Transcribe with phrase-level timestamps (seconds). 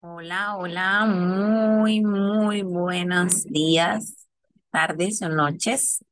[0.00, 4.28] Hola, hola, muy, muy buenos días,
[4.70, 6.04] tardes o noches.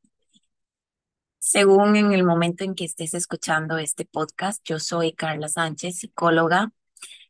[1.39, 6.73] Según en el momento en que estés escuchando este podcast, yo soy Carla Sánchez, psicóloga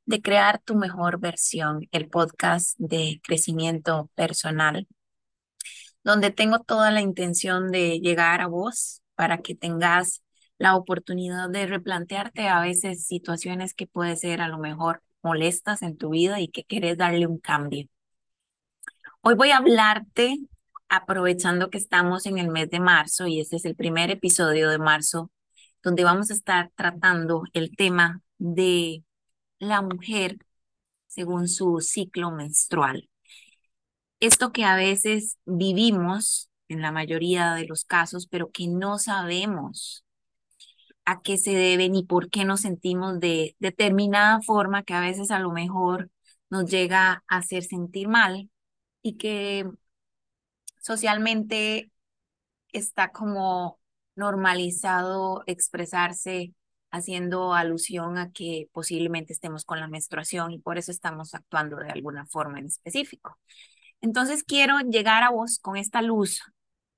[0.06, 4.86] de Crear tu mejor versión, el podcast de crecimiento personal,
[6.04, 10.22] donde tengo toda la intención de llegar a vos para que tengas
[10.58, 15.96] la oportunidad de replantearte a veces situaciones que puede ser a lo mejor molestas en
[15.96, 17.88] tu vida y que querés darle un cambio.
[19.22, 20.38] Hoy voy a hablarte,
[20.88, 24.78] aprovechando que estamos en el mes de marzo y este es el primer episodio de
[24.78, 25.32] marzo,
[25.82, 29.02] donde vamos a estar tratando el tema de
[29.58, 30.38] la mujer
[31.08, 33.10] según su ciclo menstrual.
[34.20, 40.05] Esto que a veces vivimos en la mayoría de los casos, pero que no sabemos
[41.06, 45.30] a qué se debe ni por qué nos sentimos de determinada forma que a veces
[45.30, 46.10] a lo mejor
[46.50, 48.50] nos llega a hacer sentir mal
[49.02, 49.66] y que
[50.80, 51.90] socialmente
[52.72, 53.80] está como
[54.16, 56.54] normalizado expresarse
[56.90, 61.90] haciendo alusión a que posiblemente estemos con la menstruación y por eso estamos actuando de
[61.90, 63.38] alguna forma en específico.
[64.00, 66.42] Entonces quiero llegar a vos con esta luz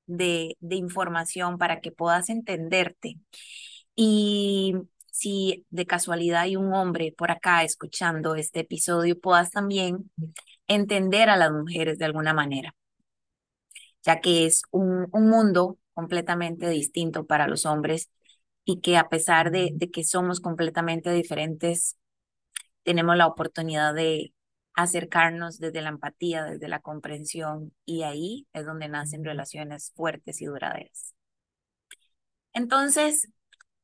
[0.07, 3.19] de, de información para que puedas entenderte.
[4.01, 4.77] Y
[5.11, 10.11] si de casualidad hay un hombre por acá escuchando este episodio, puedas también
[10.69, 12.77] entender a las mujeres de alguna manera,
[14.03, 18.11] ya que es un, un mundo completamente distinto para los hombres
[18.65, 21.97] y que a pesar de, de que somos completamente diferentes,
[22.85, 24.35] tenemos la oportunidad de
[24.75, 30.47] acercarnos desde la empatía, desde la comprensión, y ahí es donde nacen relaciones fuertes y
[30.47, 31.15] duraderas.
[32.53, 33.29] Entonces,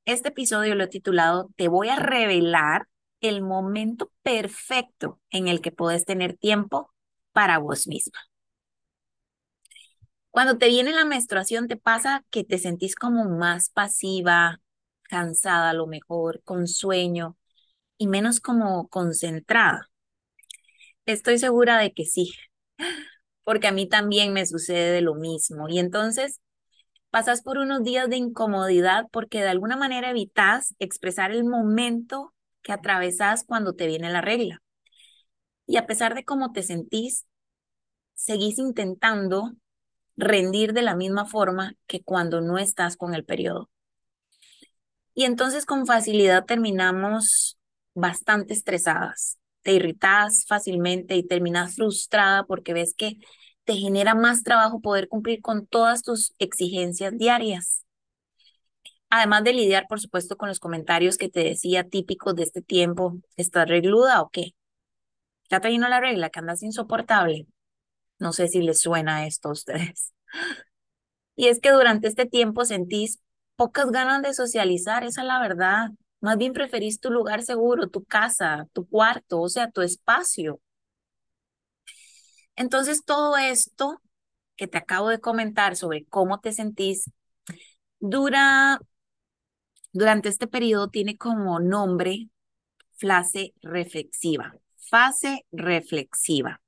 [0.05, 2.89] este episodio lo he titulado Te voy a revelar
[3.21, 6.93] el momento perfecto en el que puedes tener tiempo
[7.33, 8.19] para vos misma.
[10.31, 14.61] Cuando te viene la menstruación, te pasa que te sentís como más pasiva,
[15.05, 17.37] cansada a lo mejor, con sueño
[17.99, 19.91] y menos como concentrada.
[21.07, 22.33] Estoy segura de que sí,
[23.45, 25.69] porque a mí también me sucede de lo mismo.
[25.69, 26.41] Y entonces
[27.15, 32.73] pasas por unos días de incomodidad porque de alguna manera evitas expresar el momento que
[32.73, 34.61] atravesas cuando te viene la regla.
[35.65, 37.25] Y a pesar de cómo te sentís,
[38.15, 39.53] seguís intentando
[40.17, 43.71] rendir de la misma forma que cuando no estás con el periodo.
[45.15, 47.61] Y entonces con facilidad terminamos
[47.95, 53.19] bastante estresadas, te irritas fácilmente y terminas frustrada porque ves que
[53.65, 57.85] te genera más trabajo poder cumplir con todas tus exigencias diarias.
[59.11, 63.19] Además de lidiar, por supuesto, con los comentarios que te decía típicos de este tiempo,
[63.37, 64.55] ¿estás regluda o qué?
[65.51, 67.47] ¿Ya te vino la regla que andas insoportable?
[68.19, 70.13] No sé si les suena esto a ustedes.
[71.37, 73.21] Y es que durante este tiempo sentís
[73.57, 75.91] pocas ganas de socializar, esa es la verdad.
[76.21, 80.61] Más bien preferís tu lugar seguro, tu casa, tu cuarto, o sea, tu espacio.
[82.57, 84.01] Entonces, todo esto
[84.57, 87.11] que te acabo de comentar sobre cómo te sentís,
[88.01, 88.81] dura,
[89.93, 92.29] durante este periodo tiene como nombre
[92.97, 96.61] fase reflexiva, fase reflexiva.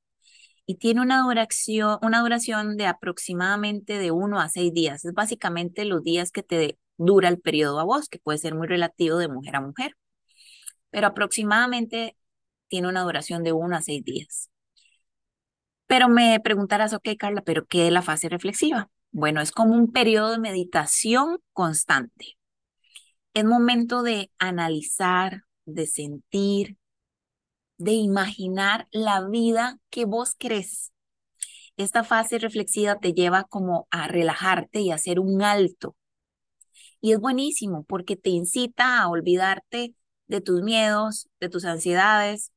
[0.67, 5.05] Y tiene una duración, una duración de aproximadamente de uno a seis días.
[5.05, 8.67] Es básicamente los días que te dura el periodo a vos, que puede ser muy
[8.67, 9.97] relativo de mujer a mujer.
[10.91, 12.17] Pero aproximadamente
[12.69, 14.51] tiene una duración de uno a seis días.
[15.87, 18.91] Pero me preguntarás, ok, Carla, ¿pero qué es la fase reflexiva?
[19.13, 22.37] Bueno, es como un periodo de meditación constante.
[23.35, 26.77] Es momento de analizar, de sentir,
[27.79, 30.93] de imaginar la vida que vos crees.
[31.77, 35.97] Esta fase reflexiva te lleva como a relajarte y a hacer un alto.
[37.01, 39.95] Y es buenísimo porque te incita a olvidarte
[40.27, 42.53] de tus miedos, de tus ansiedades,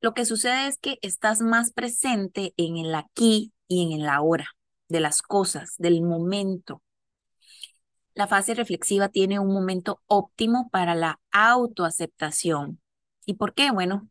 [0.00, 4.48] lo que sucede es que estás más presente en el aquí y en el ahora,
[4.88, 6.82] de las cosas, del momento.
[8.14, 12.80] La fase reflexiva tiene un momento óptimo para la autoaceptación.
[13.26, 13.70] ¿Y por qué?
[13.70, 14.08] Bueno,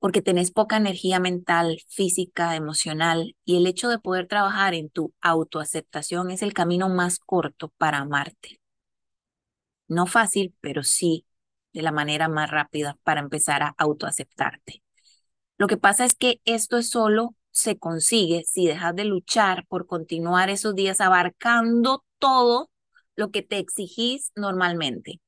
[0.00, 5.14] porque tenés poca energía mental, física, emocional, y el hecho de poder trabajar en tu
[5.20, 8.60] autoaceptación es el camino más corto para amarte.
[9.88, 11.24] No fácil, pero sí
[11.72, 14.82] de la manera más rápida para empezar a autoaceptarte.
[15.58, 20.50] Lo que pasa es que esto solo se consigue si dejas de luchar por continuar
[20.50, 22.70] esos días abarcando todo
[23.16, 25.20] lo que te exigís normalmente.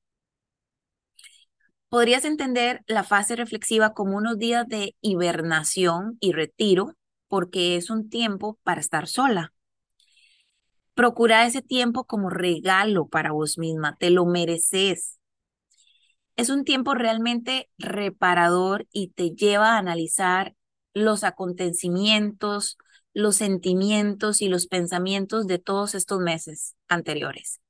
[1.89, 6.95] Podrías entender la fase reflexiva como unos días de hibernación y retiro,
[7.27, 9.53] porque es un tiempo para estar sola.
[10.95, 15.20] Procura ese tiempo como regalo para vos misma, te lo mereces.
[16.37, 20.55] Es un tiempo realmente reparador y te lleva a analizar
[20.95, 22.79] los acontecimientos,
[23.13, 27.61] los sentimientos y los pensamientos de todos estos meses anteriores.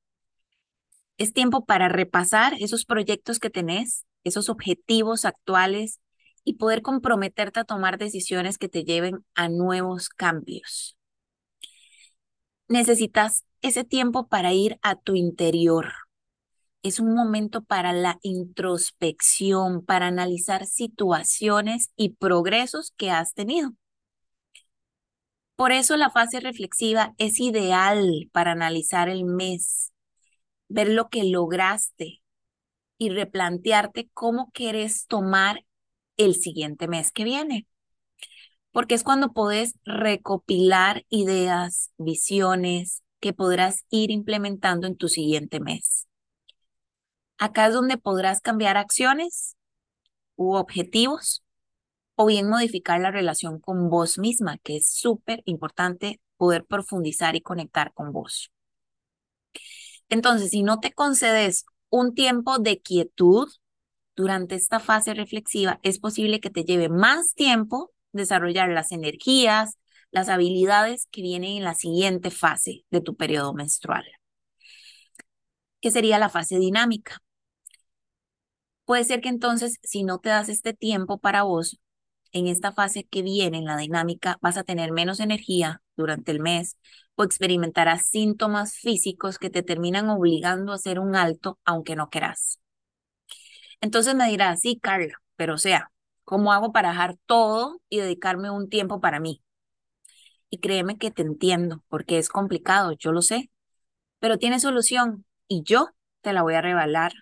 [1.18, 6.00] Es tiempo para repasar esos proyectos que tenés, esos objetivos actuales
[6.44, 10.96] y poder comprometerte a tomar decisiones que te lleven a nuevos cambios.
[12.68, 15.92] Necesitas ese tiempo para ir a tu interior.
[16.82, 23.72] Es un momento para la introspección, para analizar situaciones y progresos que has tenido.
[25.56, 29.92] Por eso la fase reflexiva es ideal para analizar el mes,
[30.68, 32.22] ver lo que lograste
[32.98, 35.64] y replantearte cómo quieres tomar
[36.16, 37.66] el siguiente mes que viene.
[38.72, 46.09] Porque es cuando puedes recopilar ideas, visiones que podrás ir implementando en tu siguiente mes.
[47.40, 49.56] Acá es donde podrás cambiar acciones
[50.36, 51.42] u objetivos
[52.14, 57.40] o bien modificar la relación con vos misma, que es súper importante poder profundizar y
[57.40, 58.50] conectar con vos.
[60.10, 63.48] Entonces, si no te concedes un tiempo de quietud
[64.16, 69.78] durante esta fase reflexiva, es posible que te lleve más tiempo desarrollar las energías,
[70.10, 74.04] las habilidades que vienen en la siguiente fase de tu periodo menstrual,
[75.80, 77.22] que sería la fase dinámica.
[78.90, 81.78] Puede ser que entonces, si no te das este tiempo para vos,
[82.32, 86.40] en esta fase que viene, en la dinámica, vas a tener menos energía durante el
[86.40, 86.76] mes
[87.14, 92.58] o experimentarás síntomas físicos que te terminan obligando a hacer un alto aunque no quieras.
[93.80, 95.92] Entonces me dirás, sí, Carla, pero o sea,
[96.24, 99.40] ¿cómo hago para dejar todo y dedicarme un tiempo para mí?
[100.50, 103.52] Y créeme que te entiendo, porque es complicado, yo lo sé,
[104.18, 105.90] pero tiene solución y yo
[106.22, 107.12] te la voy a revelar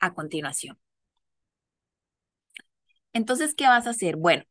[0.00, 0.80] a continuación.
[3.16, 4.16] Entonces, ¿qué vas a hacer?
[4.16, 4.44] Bueno,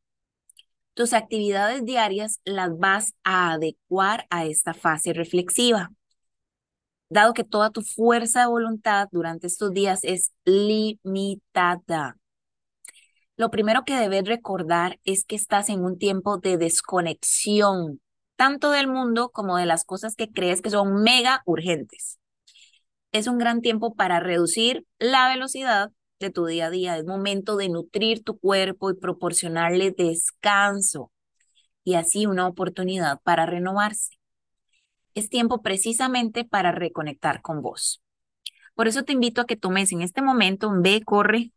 [0.95, 5.91] tus actividades diarias las vas a adecuar a esta fase reflexiva.
[7.07, 12.17] Dado que toda tu fuerza de voluntad durante estos días es limitada.
[13.37, 18.01] Lo primero que debes recordar es que estás en un tiempo de desconexión,
[18.35, 22.17] tanto del mundo como de las cosas que crees que son mega urgentes.
[23.11, 26.97] Es un gran tiempo para reducir la velocidad de tu día a día.
[26.97, 31.11] Es momento de nutrir tu cuerpo y proporcionarle descanso
[31.83, 34.17] y así una oportunidad para renovarse.
[35.13, 38.01] Es tiempo precisamente para reconectar con vos.
[38.73, 41.51] Por eso te invito a que tomes en este momento un ve, corre,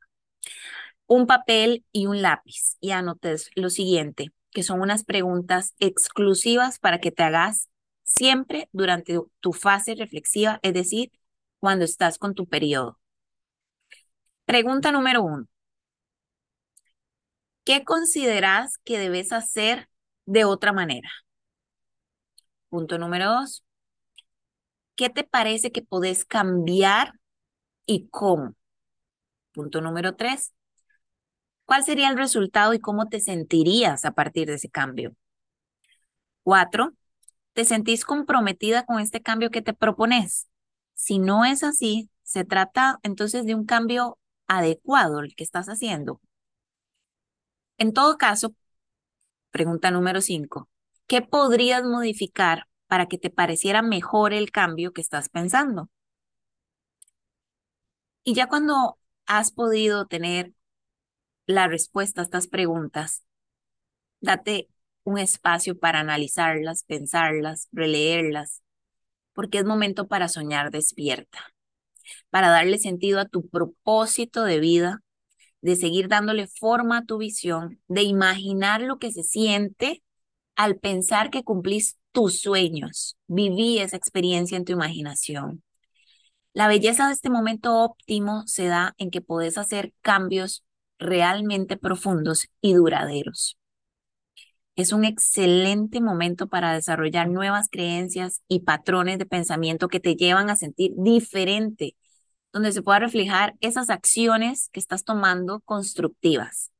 [1.06, 7.00] un papel y un lápiz y anotes lo siguiente, que son unas preguntas exclusivas para
[7.00, 7.68] que te hagas
[8.04, 11.10] siempre durante tu fase reflexiva, es decir,
[11.58, 12.97] cuando estás con tu periodo.
[14.48, 15.46] Pregunta número uno.
[17.64, 19.90] ¿Qué consideras que debes hacer
[20.24, 21.10] de otra manera?
[22.70, 23.62] Punto número dos.
[24.96, 27.12] ¿Qué te parece que podés cambiar
[27.84, 28.54] y cómo?
[29.52, 30.54] Punto número tres.
[31.66, 35.12] ¿Cuál sería el resultado y cómo te sentirías a partir de ese cambio?
[36.42, 36.94] Cuatro.
[37.52, 40.48] ¿Te sentís comprometida con este cambio que te propones?
[40.94, 44.16] Si no es así, se trata entonces de un cambio
[44.48, 46.20] adecuado el que estás haciendo.
[47.78, 48.54] En todo caso,
[49.50, 50.68] pregunta número cinco,
[51.06, 55.88] ¿qué podrías modificar para que te pareciera mejor el cambio que estás pensando?
[58.24, 60.52] Y ya cuando has podido tener
[61.46, 63.24] la respuesta a estas preguntas,
[64.20, 64.68] date
[65.04, 68.62] un espacio para analizarlas, pensarlas, releerlas,
[69.32, 71.38] porque es momento para soñar despierta
[72.30, 75.02] para darle sentido a tu propósito de vida,
[75.60, 80.02] de seguir dándole forma a tu visión, de imaginar lo que se siente
[80.56, 83.16] al pensar que cumplís tus sueños.
[83.26, 85.62] Viví esa experiencia en tu imaginación.
[86.52, 90.64] La belleza de este momento óptimo se da en que podés hacer cambios
[90.98, 93.56] realmente profundos y duraderos.
[94.78, 100.50] Es un excelente momento para desarrollar nuevas creencias y patrones de pensamiento que te llevan
[100.50, 101.96] a sentir diferente
[102.52, 106.70] donde se pueda reflejar esas acciones que estás tomando constructivas.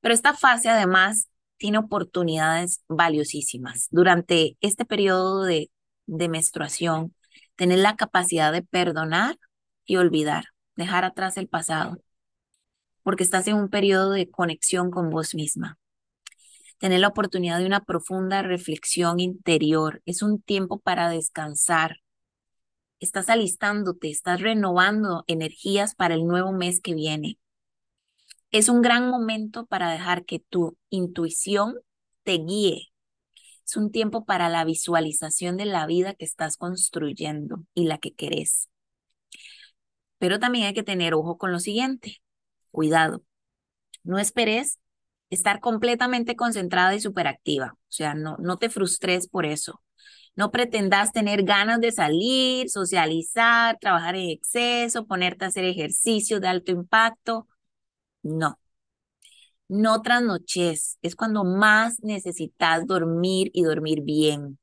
[0.00, 1.28] Pero esta fase además
[1.58, 3.88] tiene oportunidades valiosísimas.
[3.90, 5.70] Durante este periodo de,
[6.06, 7.14] de menstruación,
[7.54, 9.36] tener la capacidad de perdonar
[9.84, 12.02] y olvidar, dejar atrás el pasado,
[13.02, 15.79] porque estás en un periodo de conexión con vos misma.
[16.80, 20.00] Tener la oportunidad de una profunda reflexión interior.
[20.06, 21.98] Es un tiempo para descansar.
[23.00, 27.38] Estás alistándote, estás renovando energías para el nuevo mes que viene.
[28.50, 31.76] Es un gran momento para dejar que tu intuición
[32.22, 32.90] te guíe.
[33.66, 38.14] Es un tiempo para la visualización de la vida que estás construyendo y la que
[38.14, 38.70] querés.
[40.16, 42.22] Pero también hay que tener ojo con lo siguiente.
[42.70, 43.22] Cuidado.
[44.02, 44.78] No esperes
[45.30, 47.74] estar completamente concentrada y superactiva.
[47.74, 49.82] O sea, no, no te frustres por eso.
[50.36, 56.48] No pretendas tener ganas de salir, socializar, trabajar en exceso, ponerte a hacer ejercicio de
[56.48, 57.48] alto impacto.
[58.22, 58.58] No.
[59.68, 60.98] No trasnoches.
[61.00, 64.58] Es cuando más necesitas dormir y dormir bien.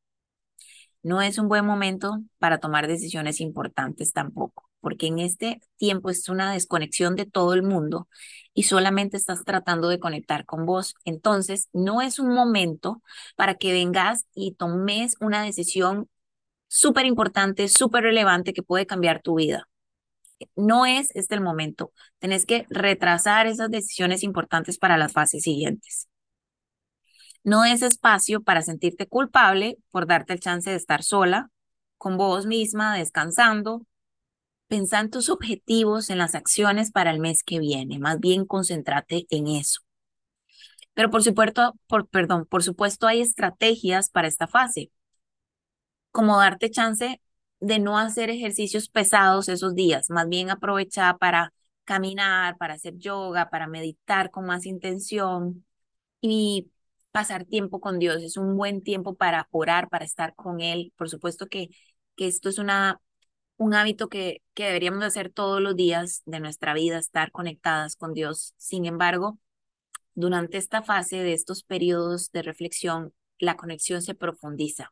[1.01, 6.29] No es un buen momento para tomar decisiones importantes tampoco porque en este tiempo es
[6.29, 8.07] una desconexión de todo el mundo
[8.53, 10.96] y solamente estás tratando de conectar con vos.
[11.05, 13.01] Entonces, no es un momento
[13.36, 16.10] para que vengas y tomes una decisión
[16.67, 19.67] súper importante, súper relevante que puede cambiar tu vida.
[20.55, 21.91] No es este el momento.
[22.19, 26.07] Tenés que retrasar esas decisiones importantes para las fases siguientes.
[27.43, 31.50] No es espacio para sentirte culpable por darte el chance de estar sola,
[31.98, 33.84] con vos misma, descansando,
[34.67, 38.00] Pensá en tus objetivos, en las acciones para el mes que viene.
[38.00, 39.81] Más bien, concéntrate en eso.
[40.93, 44.91] Pero por supuesto, por, perdón, por supuesto hay estrategias para esta fase,
[46.12, 47.21] como darte chance
[47.59, 51.53] de no hacer ejercicios pesados esos días, más bien aprovecha para
[51.86, 55.65] caminar, para hacer yoga, para meditar con más intención
[56.21, 56.71] y
[57.12, 58.24] pasar tiempo con Dios.
[58.24, 60.93] Es un buen tiempo para orar, para estar con Él.
[60.97, 61.69] Por supuesto que,
[62.15, 63.01] que esto es una
[63.57, 68.13] un hábito que, que deberíamos hacer todos los días de nuestra vida, estar conectadas con
[68.13, 68.53] Dios.
[68.57, 69.39] Sin embargo,
[70.15, 74.91] durante esta fase de estos periodos de reflexión, la conexión se profundiza.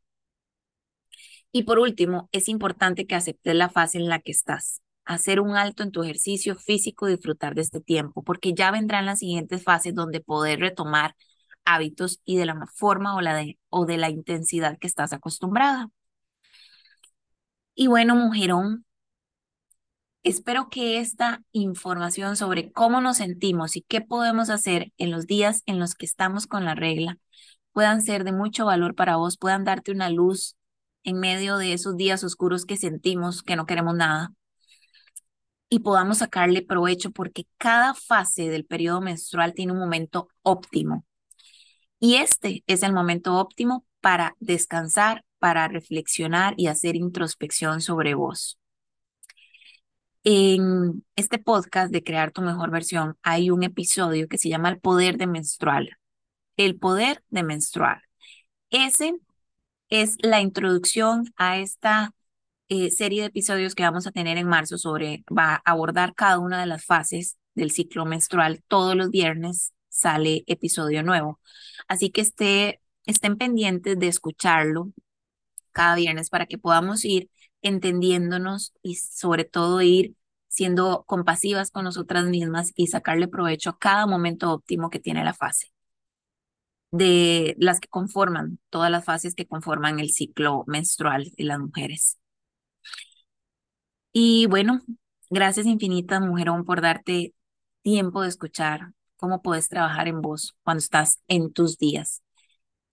[1.52, 5.56] Y por último, es importante que aceptes la fase en la que estás, hacer un
[5.56, 9.96] alto en tu ejercicio físico, disfrutar de este tiempo, porque ya vendrán las siguientes fases
[9.96, 11.16] donde poder retomar
[11.64, 15.90] hábitos y de la forma o, la de, o de la intensidad que estás acostumbrada.
[17.76, 18.86] Y bueno, mujerón,
[20.24, 25.62] espero que esta información sobre cómo nos sentimos y qué podemos hacer en los días
[25.66, 27.18] en los que estamos con la regla
[27.74, 30.56] puedan ser de mucho valor para vos, puedan darte una luz
[31.04, 34.32] en medio de esos días oscuros que sentimos que no queremos nada
[35.68, 41.06] y podamos sacarle provecho porque cada fase del periodo menstrual tiene un momento óptimo.
[42.00, 48.58] Y este es el momento óptimo para descansar, para reflexionar y hacer introspección sobre vos.
[50.24, 54.80] En este podcast de Crear tu mejor versión hay un episodio que se llama El
[54.80, 55.98] poder de menstrual.
[56.58, 58.02] El poder de menstrual.
[58.72, 59.14] Ese
[59.90, 62.16] es la introducción a esta
[62.70, 66.40] eh, serie de episodios que vamos a tener en marzo sobre, va a abordar cada
[66.40, 68.64] una de las fases del ciclo menstrual.
[68.68, 71.40] Todos los viernes sale episodio nuevo.
[71.88, 74.92] Así que esté, estén pendientes de escucharlo
[75.76, 77.30] cada viernes para que podamos ir
[77.62, 80.16] entendiéndonos y sobre todo ir
[80.48, 85.34] siendo compasivas con nosotras mismas y sacarle provecho a cada momento óptimo que tiene la
[85.34, 85.72] fase
[86.92, 92.18] de las que conforman, todas las fases que conforman el ciclo menstrual de las mujeres.
[94.14, 94.82] Y bueno,
[95.30, 97.34] gracias infinitas, mujerón, por darte
[97.84, 102.22] tiempo de escuchar cómo puedes trabajar en vos cuando estás en tus días.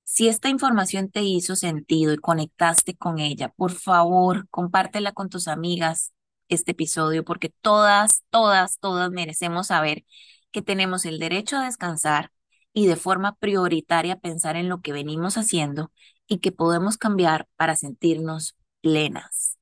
[0.05, 5.49] Si esta información te hizo sentido y conectaste con ella, por favor, compártela con tus
[5.49, 6.13] amigas
[6.49, 10.05] este episodio porque todas, todas, todas merecemos saber
[10.51, 12.31] que tenemos el derecho a descansar
[12.75, 15.93] y de forma prioritaria pensar en lo que venimos haciendo
[16.27, 19.59] y que podemos cambiar para sentirnos plenas.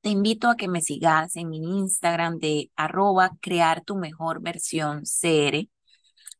[0.00, 5.04] Te invito a que me sigas en mi Instagram de arroba crear tu mejor versión
[5.04, 5.68] CR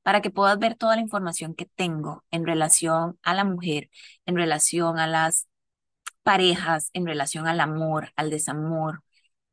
[0.05, 3.91] para que puedas ver toda la información que tengo en relación a la mujer,
[4.27, 5.49] en relación a las
[6.23, 9.03] parejas, en relación al amor, al desamor,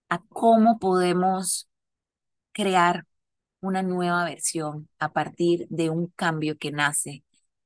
[0.10, 1.70] a cómo podemos
[2.54, 3.06] crear
[3.62, 7.24] una nueva versión a partir de un cambio que nace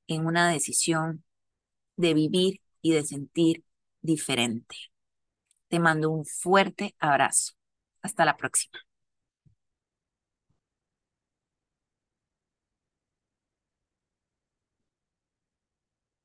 [0.08, 1.24] en una decisión
[1.98, 3.64] de vivir y de sentir
[4.02, 4.76] diferente.
[5.70, 7.54] Te mando un fuerte abrazo.
[8.02, 8.80] Hasta la próxima.